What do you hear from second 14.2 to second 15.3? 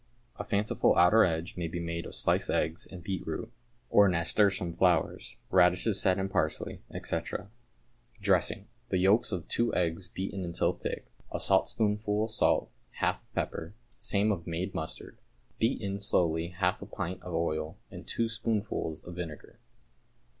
of made mustard.